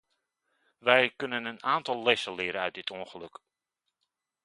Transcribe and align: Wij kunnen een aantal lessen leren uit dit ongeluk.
Wij 0.77 1.13
kunnen 1.15 1.45
een 1.45 1.63
aantal 1.63 2.03
lessen 2.03 2.35
leren 2.35 2.61
uit 2.61 2.73
dit 2.73 2.89
ongeluk. 2.91 3.39